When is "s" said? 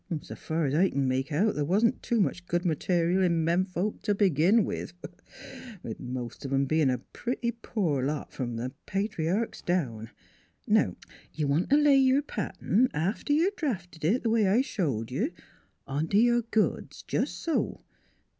0.09-0.31